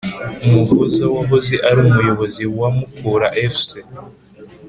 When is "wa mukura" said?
2.57-3.27